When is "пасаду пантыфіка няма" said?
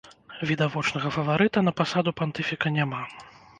1.83-3.01